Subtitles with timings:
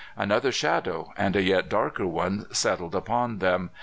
[0.17, 3.69] Another shadow, and a yet darker one settled upon them.